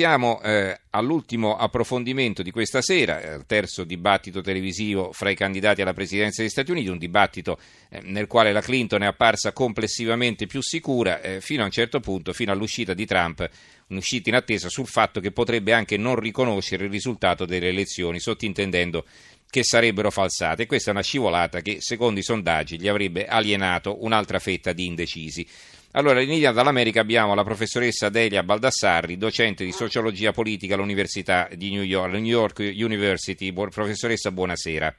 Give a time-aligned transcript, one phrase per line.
[0.00, 5.92] siamo eh, all'ultimo approfondimento di questa sera, al terzo dibattito televisivo fra i candidati alla
[5.92, 7.58] presidenza degli Stati Uniti, un dibattito
[7.90, 12.00] eh, nel quale la Clinton è apparsa complessivamente più sicura eh, fino a un certo
[12.00, 13.46] punto, fino all'uscita di Trump,
[13.88, 19.04] un'uscita in attesa sul fatto che potrebbe anche non riconoscere il risultato delle elezioni, sottintendendo
[19.50, 20.64] che sarebbero falsate.
[20.64, 25.46] Questa è una scivolata che, secondo i sondaggi, gli avrebbe alienato un'altra fetta di indecisi.
[25.92, 31.70] Allora, in linea dall'America abbiamo la professoressa Delia Baldassarri, docente di sociologia politica all'Università di
[31.70, 33.52] New York, New York University.
[33.52, 34.94] Professoressa, buonasera.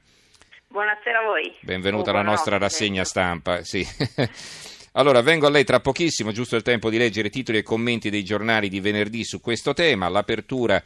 [0.68, 1.54] Buonasera a voi.
[1.60, 3.62] Benvenuta alla nostra rassegna stampa.
[3.64, 3.86] Sì.
[4.94, 8.22] Allora, vengo a lei tra pochissimo, giusto il tempo di leggere titoli e commenti dei
[8.22, 10.10] giornali di venerdì su questo tema.
[10.10, 10.82] L'apertura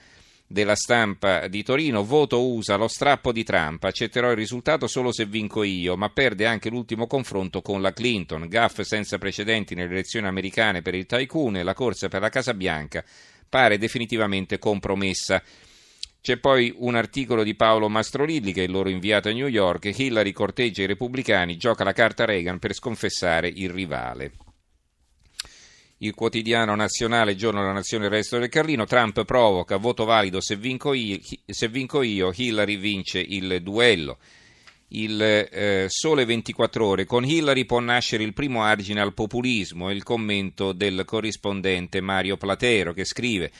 [0.47, 5.27] della stampa di Torino, voto USA, lo strappo di Trump, accetterò il risultato solo se
[5.27, 10.27] vinco io, ma perde anche l'ultimo confronto con la Clinton, gaff senza precedenti nelle elezioni
[10.27, 13.05] americane per il tycoon e la corsa per la Casa Bianca
[13.49, 15.43] pare definitivamente compromessa.
[16.21, 19.97] C'è poi un articolo di Paolo Mastrolilli, che è il loro inviato a New York,
[19.97, 24.33] Hillary corteggia i repubblicani, gioca la carta Reagan per sconfessare il rivale
[25.99, 30.57] il quotidiano nazionale, giorno della nazione, il resto del Carlino, Trump provoca, voto valido se
[30.57, 34.19] vinco io, se vinco io Hillary vince il duello.
[34.89, 40.05] Il eh, Sole 24 ore, con Hillary può nascere il primo argine al populismo, il
[40.05, 43.51] commento del corrispondente Mario Platero che scrive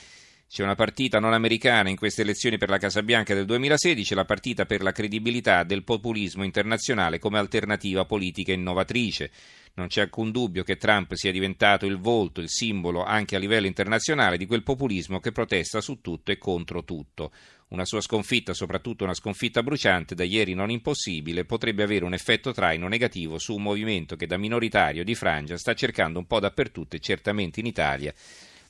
[0.49, 4.23] c'è una partita non americana in queste elezioni per la Casa Bianca del 2016, la
[4.23, 9.29] partita per la credibilità del populismo internazionale come alternativa politica innovatrice.
[9.73, 13.67] Non c'è alcun dubbio che Trump sia diventato il volto, il simbolo anche a livello
[13.67, 17.33] internazionale di quel populismo che protesta su tutto e contro tutto.
[17.67, 22.53] Una sua sconfitta, soprattutto una sconfitta bruciante, da ieri non impossibile, potrebbe avere un effetto
[22.53, 26.95] traino negativo su un movimento che da minoritario di frangia sta cercando un po' dappertutto
[26.95, 28.13] e certamente in Italia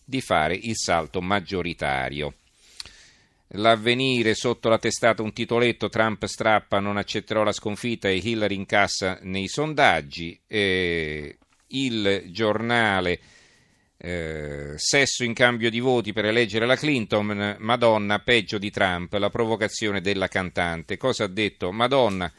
[0.08, 2.34] di fare il salto maggioritario.
[3.52, 9.20] L'avvenire sotto la testata un titoletto Trump strappa non accetterò la sconfitta e Hillary incassa
[9.24, 10.40] nei sondaggi.
[10.48, 11.38] Eh,
[11.68, 13.20] il giornale
[13.98, 19.30] eh, sesso in cambio di voti per eleggere la Clinton Madonna peggio di Trump la
[19.30, 20.96] provocazione della cantante.
[20.96, 22.32] Cosa ha detto Madonna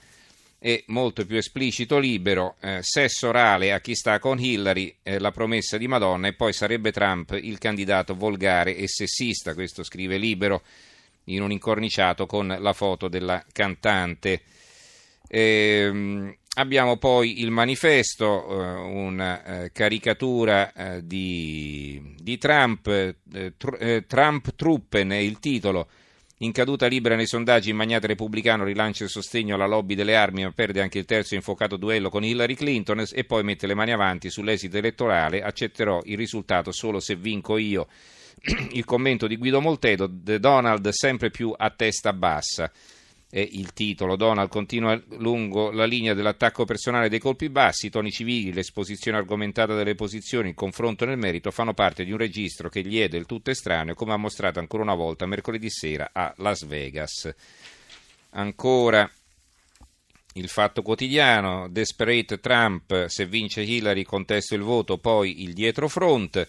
[0.61, 5.31] e molto più esplicito libero, eh, sesso orale a chi sta con Hillary, eh, la
[5.31, 10.63] promessa di Madonna e poi sarebbe Trump il candidato volgare e sessista, questo scrive libero
[11.25, 14.43] in un incorniciato con la foto della cantante.
[15.29, 23.17] Ehm, abbiamo poi il manifesto, eh, una eh, caricatura eh, di, di, Trump, eh,
[23.57, 25.89] tr- Trump Truppen è il titolo
[26.39, 30.45] in caduta libera nei sondaggi, il magnate repubblicano rilancia il sostegno alla lobby delle armi,
[30.45, 33.93] ma perde anche il terzo infuocato duello con Hillary Clinton e poi mette le mani
[33.93, 35.43] avanti sull'esito elettorale.
[35.43, 37.89] Accetterò il risultato solo se vinco io.
[38.71, 42.71] Il commento di Guido Moltedo, Donald sempre più a testa bassa
[43.31, 44.17] è il titolo.
[44.17, 49.75] Donald continua lungo la linea dell'attacco personale dei colpi bassi, i toni civili, l'esposizione argomentata
[49.75, 53.27] delle posizioni, il confronto nel merito fanno parte di un registro che gli è del
[53.27, 57.35] tutto estraneo, come ha mostrato ancora una volta mercoledì sera a Las Vegas.
[58.31, 59.11] Ancora
[60.35, 66.49] il fatto quotidiano, Desperate Trump, se vince Hillary contesto il voto, poi il dietrofront.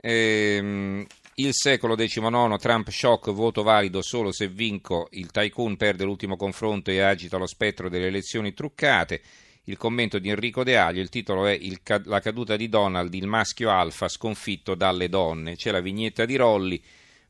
[0.00, 0.97] Ehm,
[1.40, 6.90] il secolo XIX, Trump shock, voto valido solo se vinco, il tycoon perde l'ultimo confronto
[6.90, 9.20] e agita lo spettro delle elezioni truccate.
[9.64, 13.28] Il commento di Enrico De Aglio, il titolo è il, La caduta di Donald, il
[13.28, 15.54] maschio alfa sconfitto dalle donne.
[15.54, 16.82] C'è la vignetta di Rolli.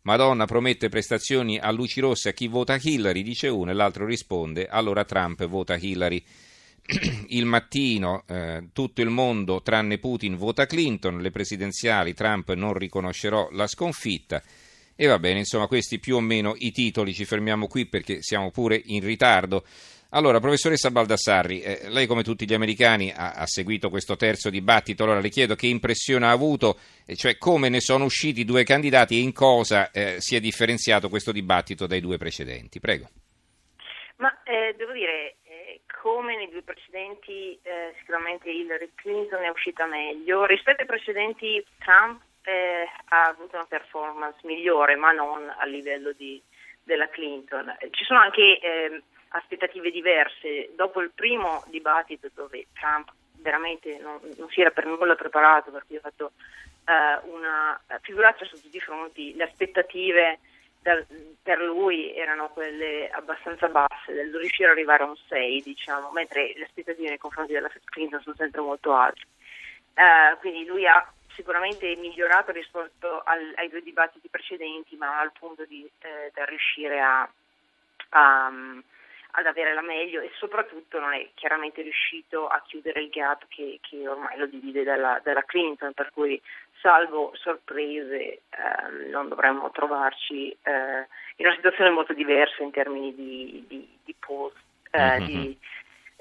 [0.02, 4.68] Madonna promette prestazioni a luci rosse a chi vota Hillary, dice uno, e l'altro risponde,
[4.68, 6.24] allora Trump vota Hillary.
[7.28, 13.50] il mattino eh, tutto il mondo tranne Putin vota Clinton, le presidenziali Trump non riconoscerò
[13.52, 14.42] la sconfitta
[14.96, 18.50] e va bene, insomma questi più o meno i titoli, ci fermiamo qui perché siamo
[18.50, 19.64] pure in ritardo.
[20.10, 25.04] Allora, professoressa Baldassarri, eh, lei come tutti gli americani ha, ha, seguito questo terzo dibattito,
[25.04, 29.16] allora le chiedo che impressione ha avuto, eh, cioè come ne sono usciti due candidati
[29.16, 32.80] e in cosa eh, si è differenziato questo dibattito dai due precedenti.
[32.80, 33.10] Prego.
[34.16, 35.36] Ma eh, devo dire,
[36.58, 40.44] due precedenti eh, sicuramente Hillary Clinton è uscita meglio.
[40.44, 46.40] Rispetto ai precedenti Trump eh, ha avuto una performance migliore, ma non a livello di,
[46.82, 47.76] della Clinton.
[47.90, 50.70] Ci sono anche eh, aspettative diverse.
[50.74, 55.96] Dopo il primo dibattito dove Trump veramente non, non si era per nulla preparato perché
[55.96, 56.32] ha fatto
[56.86, 60.40] eh, una figuraccia su tutti i fronti, le aspettative
[60.88, 61.04] da,
[61.42, 66.54] per lui erano quelle abbastanza basse, del riuscire ad arrivare a un 6, diciamo, mentre
[66.56, 69.22] le aspettative nei confronti della Clinton sono sempre molto alte.
[69.94, 75.64] Uh, quindi lui ha sicuramente migliorato rispetto al, ai due dibattiti precedenti, ma al punto
[75.64, 77.28] di, eh, da riuscire a,
[78.10, 78.52] a,
[79.32, 83.78] ad avere la meglio e soprattutto non è chiaramente riuscito a chiudere il gap che,
[83.82, 86.40] che ormai lo divide dalla, dalla, Clinton, per cui
[86.80, 88.40] salvo sorprese eh,
[89.10, 94.56] non dovremmo trovarci eh, in una situazione molto diversa in termini di, di, di post.
[94.96, 95.26] Mm-hmm.
[95.26, 95.58] Di,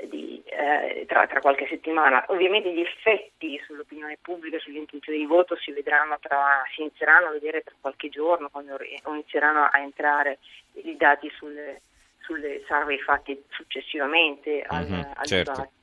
[0.09, 2.23] di, eh, tra, tra, qualche settimana.
[2.27, 7.31] Ovviamente gli effetti sull'opinione pubblica, sugli intenzioni di voto si vedranno tra, si inizieranno a
[7.31, 8.77] vedere tra qualche giorno quando
[9.07, 10.39] inizieranno a entrare
[10.73, 11.81] i dati sulle,
[12.19, 15.51] sulle survey fatti successivamente al, mm-hmm, al certo.
[15.51, 15.75] dibattito.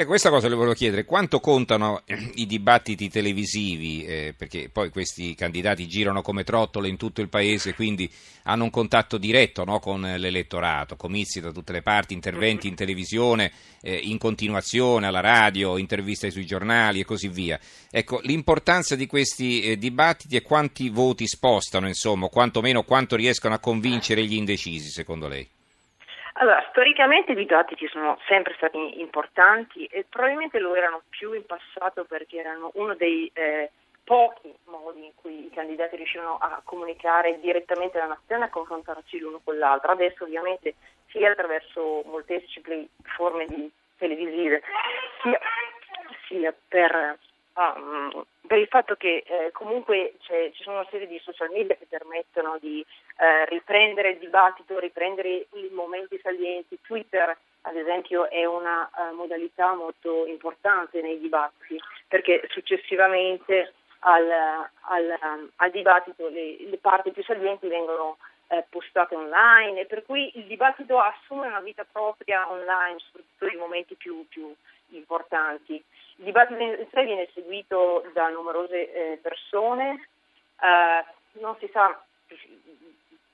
[0.00, 2.00] Ecco, questa cosa le volevo chiedere, quanto contano
[2.36, 7.74] i dibattiti televisivi, eh, perché poi questi candidati girano come trottole in tutto il paese,
[7.74, 8.10] quindi
[8.44, 13.52] hanno un contatto diretto no, con l'elettorato, comizi da tutte le parti, interventi in televisione,
[13.82, 17.60] eh, in continuazione alla radio, interviste sui giornali e così via.
[17.90, 23.58] Ecco, l'importanza di questi eh, dibattiti e quanti voti spostano, insomma, quantomeno quanto riescono a
[23.58, 25.46] convincere gli indecisi, secondo lei?
[26.40, 32.04] Allora, storicamente i dibattiti sono sempre stati importanti e probabilmente lo erano più in passato
[32.04, 33.70] perché erano uno dei eh,
[34.02, 39.18] pochi modi in cui i candidati riuscivano a comunicare direttamente alla nazione e a confrontarsi
[39.18, 39.92] l'uno con l'altro.
[39.92, 40.76] Adesso ovviamente
[41.08, 42.62] sia attraverso molteplici
[43.02, 44.62] forme di televisive,
[45.20, 45.38] sia,
[46.26, 47.18] sia per
[47.54, 51.86] um, per il fatto che eh, comunque ci sono una serie di social media che
[51.88, 52.84] permettono di
[53.18, 56.78] eh, riprendere il dibattito, riprendere i momenti salienti.
[56.82, 64.28] Twitter, ad esempio, è una uh, modalità molto importante nei dibattiti perché successivamente al,
[64.80, 68.16] al, al dibattito le, le, parti più salienti vengono
[68.48, 73.56] eh, postate online e per cui il dibattito assume una vita propria online, soprattutto nei
[73.56, 74.52] momenti più, più
[74.96, 75.74] importanti.
[76.16, 80.08] Il dibattito in sé viene seguito da numerose eh, persone,
[80.60, 81.04] eh,
[81.40, 82.02] non si sa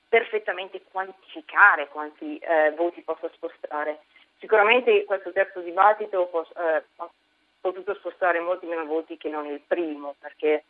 [0.09, 3.99] perfettamente quantificare quanti eh, voti possa spostare.
[4.39, 7.09] Sicuramente questo terzo dibattito ha
[7.59, 10.63] potuto spostare molti meno voti che non il primo, perché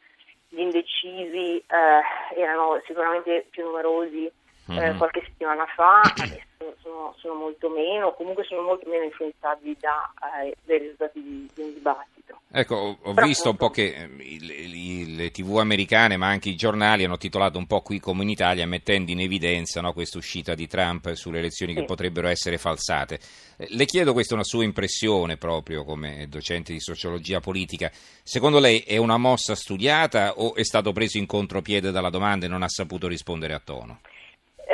[0.48, 4.32] gli indecisi erano sicuramente più numerosi
[4.72, 4.98] mm-hmm.
[4.98, 10.12] qualche settimana fa, adesso sono, sono, molto meno, comunque sono molto meno influenzabili da,
[10.44, 12.40] eh, dai risultati di, di, un dibattito.
[12.50, 16.56] Ecco, ho, ho visto un po' che eh, le, le, tv americane, ma anche i
[16.56, 20.56] giornali hanno titolato un po' qui come in Italia, mettendo in evidenza no, questa uscita
[20.56, 21.80] di Trump sulle elezioni sì.
[21.80, 23.20] che potrebbero essere falsate.
[23.58, 27.92] Eh, le chiedo questa è una sua impressione proprio come docente di sociologia politica.
[28.24, 32.50] Secondo lei è una mossa studiata o è stato preso in contropiede dalla domanda e
[32.50, 34.00] non ha saputo rispondere a tono?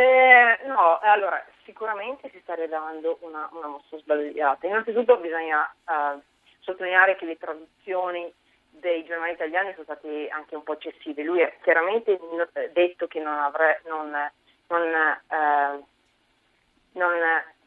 [0.03, 4.67] Eh, no, allora sicuramente si sta rilevando una, una mossa sbagliata.
[4.67, 6.21] Innanzitutto bisogna uh,
[6.59, 8.31] sottolineare che le traduzioni
[8.69, 11.23] dei giornali italiani sono state anche un po' eccessive.
[11.23, 12.19] Lui ha chiaramente
[12.73, 14.11] detto che non, avre, non,
[14.67, 15.85] non, uh,
[16.91, 17.13] non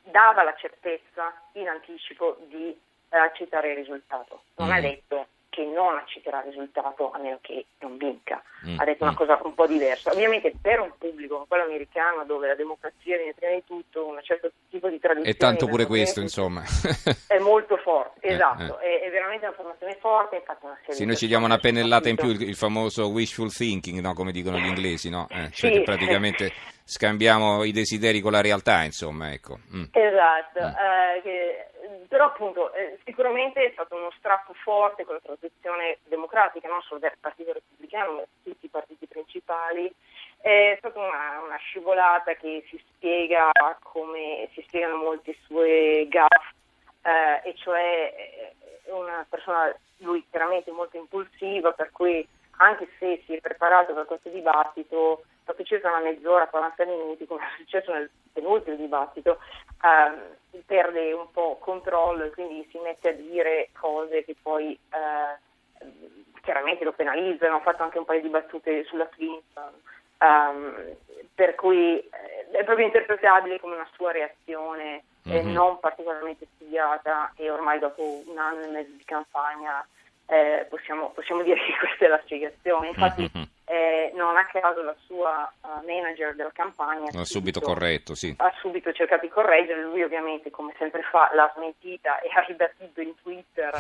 [0.03, 2.79] dava la certezza in anticipo di
[3.09, 4.43] accettare il risultato.
[4.57, 4.73] Non mm.
[4.73, 8.43] ha detto che non accetterà il risultato a meno che non vinca.
[8.69, 8.79] Mm.
[8.79, 9.17] Ha detto una mm.
[9.17, 10.11] cosa un po' diversa.
[10.11, 14.53] Ovviamente per un pubblico, quello americano, dove la democrazia viene prima di tutto, un certo
[14.69, 15.31] tipo di tradizione...
[15.31, 16.63] E tanto pure questo, insomma.
[17.27, 20.95] è molto forte, eh, esatto, eh, È, è, veramente una formazione forte, infatti una serie
[20.95, 24.13] Sì, noi ci diamo una pennellata in più, il, il famoso wishful thinking, no?
[24.13, 25.27] come dicono gli inglesi, no?
[25.31, 25.79] Eh, cioè sì.
[25.79, 26.53] che praticamente
[26.85, 29.59] scambiamo i desideri con la realtà, insomma, ecco.
[29.75, 29.85] Mm.
[29.91, 30.67] Esatto, mm.
[30.67, 31.67] Eh, che
[32.07, 37.01] però appunto eh, sicuramente è stato uno strappo forte con la transizione democratica, non solo
[37.01, 39.93] del Partito Repubblicano, ma di tutti i partiti principali.
[40.41, 43.51] È stata una, una scivolata che si spiega
[43.83, 46.55] come si spiegano molte sue gaffe,
[47.03, 48.53] eh, e cioè
[48.85, 52.27] è una persona, lui chiaramente molto impulsiva, per cui
[52.59, 57.43] anche se si è preparato per questo dibattito, dopo circa una mezz'ora, 40 minuti, come
[57.43, 59.39] è successo nel penultimo dibattito,
[59.83, 65.87] eh, perde un po' controllo e quindi si mette a dire cose che poi eh,
[66.43, 67.57] chiaramente lo penalizzano.
[67.57, 69.73] Ho fatto anche un paio di battute sulla Clinton,
[70.19, 70.97] um,
[71.35, 75.51] per cui eh, è proprio interpretabile come una sua reazione mm-hmm.
[75.51, 79.87] non particolarmente studiata e ormai dopo un anno e mezzo di campagna
[80.27, 82.89] eh, possiamo, possiamo, dire che questa è la spiegazione.
[82.89, 83.47] Infatti mm-hmm.
[83.67, 88.35] eh, non a caso la sua uh, manager della campagna ha subito, corretto, sì.
[88.37, 93.01] ha subito cercato di correggere, lui ovviamente come sempre fa l'ha smentita e ha ribattuto
[93.01, 93.75] in Twitter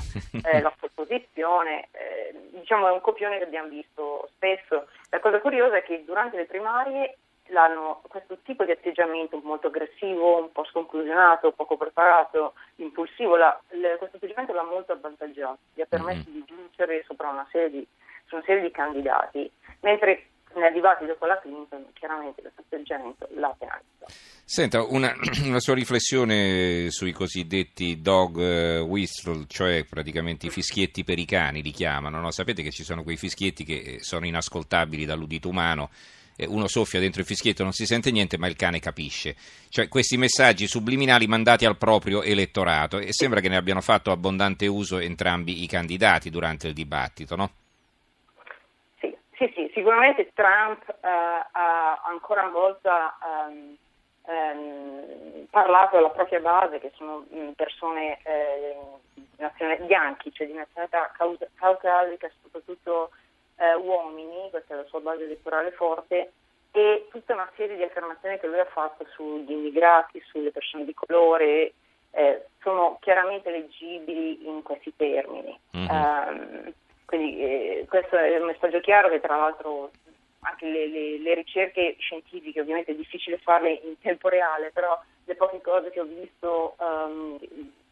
[0.44, 1.88] eh, la sua posizione.
[1.92, 4.86] Eh, diciamo è un copione che abbiamo visto spesso.
[5.10, 7.16] La cosa curiosa è che durante le primarie
[8.08, 14.16] questo tipo di atteggiamento molto aggressivo, un po' sconclusionato, poco preparato, impulsivo, la, le, questo
[14.16, 16.40] atteggiamento l'ha molto avvantaggiato, gli ha permesso mm-hmm.
[16.40, 17.86] di vincere sopra una serie di,
[18.26, 19.50] su una serie di candidati,
[19.80, 20.26] mentre
[20.56, 24.12] nel dibattito con la Clinton chiaramente questo atteggiamento l'ha penalizzato.
[24.44, 25.12] Senta, una,
[25.44, 31.62] una, sua riflessione sui cosiddetti dog eh, whistle, cioè praticamente i fischietti per i cani,
[31.62, 32.30] li chiamano, no?
[32.30, 35.90] sapete che ci sono quei fischietti che eh, sono inascoltabili dall'udito umano,
[36.44, 39.34] uno soffia dentro il fischietto non si sente niente ma il cane capisce,
[39.70, 44.66] cioè questi messaggi subliminali mandati al proprio elettorato e sembra che ne abbiano fatto abbondante
[44.66, 47.50] uso entrambi i candidati durante il dibattito, no?
[49.36, 53.76] Sì, sì, sicuramente Trump eh, ha ancora una volta ehm,
[54.26, 57.24] ehm, parlato alla propria base, che sono
[57.54, 58.76] persone eh,
[59.86, 61.12] bianchi, cioè di nazionalità
[61.56, 63.10] caucasica, soprattutto
[63.56, 66.32] eh, uomini, questa è la sua base elettorale forte,
[66.72, 70.92] e tutta una serie di affermazioni che lui ha fatto sugli immigrati, sulle persone di
[70.92, 71.72] colore,
[72.10, 75.58] eh, sono chiaramente leggibili in questi termini.
[75.76, 75.88] Mm-hmm.
[75.90, 76.72] Um,
[77.06, 79.90] quindi eh, questo è un messaggio chiaro che tra l'altro
[80.40, 85.34] anche le, le, le, ricerche scientifiche, ovviamente è difficile farle in tempo reale, però le
[85.34, 87.38] poche cose che ho visto um,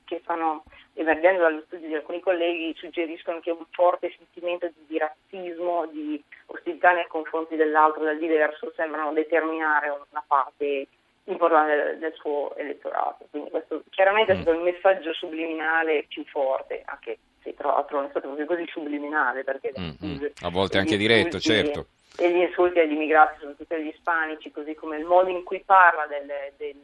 [0.05, 5.87] che stanno emergendo dallo studio di alcuni colleghi suggeriscono che un forte sentimento di, razzismo,
[5.87, 10.87] di ostilità nei confronti dell'altro, del diverso, sembrano determinare una parte
[11.25, 13.27] importante del, del suo elettorato.
[13.31, 14.41] Quindi questo chiaramente è mm.
[14.41, 18.67] stato il messaggio subliminale più forte, anche sì, tra l'altro non è stato proprio così
[18.69, 20.27] subliminale perché mm-hmm.
[20.43, 21.87] a volte anche diretto, certo.
[22.17, 26.07] E gli insulti agli immigrati, soprattutto agli ispanici, così come il modo in cui parla
[26.07, 26.77] del, del,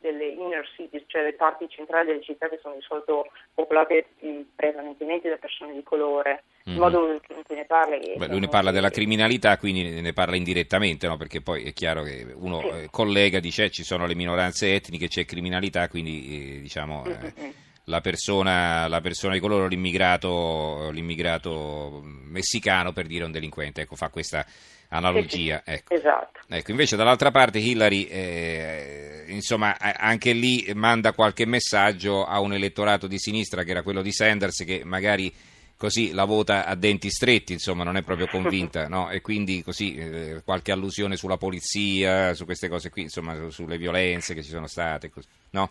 [0.00, 4.06] delle inner cities, cioè le parti centrali delle città che sono di solito popolate
[4.54, 6.44] prevalentemente da persone di colore.
[6.64, 6.80] Il mm-hmm.
[6.80, 7.96] modo in cui ne parla.
[7.96, 11.16] Beh, lui ne parla della criminalità, quindi ne parla indirettamente, no?
[11.16, 12.68] perché poi è chiaro che uno sì.
[12.68, 17.02] eh, collega, dice eh, ci sono le minoranze etniche, c'è criminalità, quindi eh, diciamo.
[17.06, 17.50] Mm-hmm
[17.88, 24.10] la persona, la persona di colore, l'immigrato, l'immigrato messicano per dire un delinquente, ecco, fa
[24.10, 24.44] questa
[24.88, 25.62] analogia.
[25.64, 25.94] Ecco.
[25.94, 26.40] Esatto.
[26.48, 33.06] Ecco, invece dall'altra parte Hillary, eh, insomma, anche lì manda qualche messaggio a un elettorato
[33.06, 35.32] di sinistra che era quello di Sanders che magari
[35.76, 39.10] così la vota a denti stretti, insomma, non è proprio convinta, no?
[39.10, 44.34] E quindi così eh, qualche allusione sulla polizia, su queste cose qui, insomma, sulle violenze
[44.34, 45.70] che ci sono state, così, no?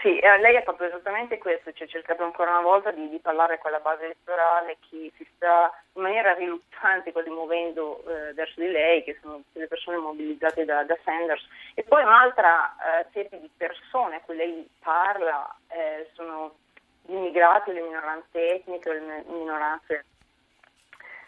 [0.00, 3.54] Sì, eh, lei ha fatto esattamente questo, cioè cercato ancora una volta di, di, parlare
[3.54, 8.70] a quella base elettorale che si sta in maniera riluttante quasi muovendo eh, verso di
[8.70, 11.46] lei, che sono le persone mobilizzate da, da Sanders.
[11.74, 16.54] E poi un'altra eh, serie di persone a cui lei parla eh, sono
[17.02, 20.04] gli immigrati, le minoranze etniche, le minoranze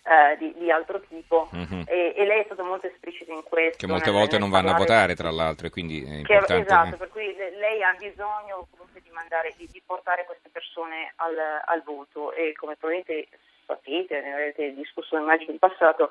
[0.02, 1.82] eh, di, di, altro tipo mm-hmm.
[1.86, 3.78] e, e, lei è stata molto esplicita in questo.
[3.78, 6.54] Che molte volte non vanno a votare tra l'altro e quindi è importante.
[6.54, 11.12] Che, esatto, per cui lei ha bisogno comunque di, mandare, di, di portare queste persone
[11.16, 13.28] al, al, voto e come probabilmente
[13.64, 16.10] sapete, ne avete discusso immagino in passato,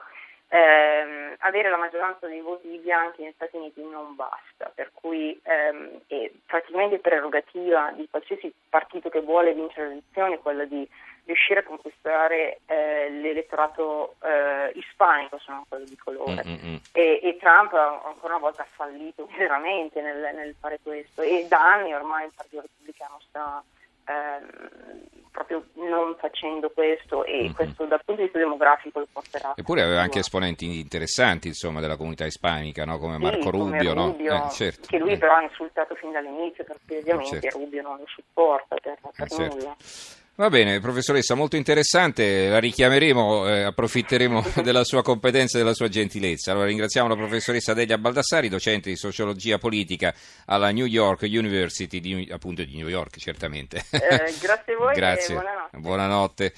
[0.52, 6.02] ehm, avere la maggioranza dei voti bianchi negli Stati Uniti non basta, per cui ehm,
[6.08, 10.88] è praticamente prerogativa di qualsiasi partito che vuole vincere le elezioni quella di
[11.24, 16.44] riuscire a conquistare eh, l'elettorato eh, ispanico, sono quello di colore.
[16.46, 16.76] Mm-hmm.
[16.92, 21.74] E, e, Trump ancora una volta ha fallito veramente nel, nel, fare questo e da
[21.74, 23.64] anni ormai il Partito Repubblicano sta
[24.06, 27.54] ehm, proprio non facendo questo e mm-hmm.
[27.54, 29.54] questo dal punto di vista demografico lo porterà.
[29.56, 33.00] Eppure aveva anche esponenti interessanti insomma, della comunità ispanica, no?
[33.00, 34.48] come Marco sì, Rubio, come Rubio no?
[34.48, 34.88] eh, certo.
[34.88, 35.18] che lui eh.
[35.18, 37.58] però ha insultato fin dall'inizio perché ovviamente certo.
[37.58, 39.76] Rubio non lo supporta per, per eh, certo.
[40.36, 45.90] Va bene, professoressa, molto interessante, la richiameremo, eh, approfitteremo della sua competenza e della sua
[45.90, 46.52] gentilezza.
[46.52, 52.30] Allora ringraziamo la professoressa Delia Baldassari, docente di sociologia politica alla New York University, di,
[52.32, 53.84] appunto di New York, certamente.
[53.92, 55.36] Eh, grazie a voi grazie.
[55.36, 55.78] buonanotte.
[55.78, 56.54] buonanotte.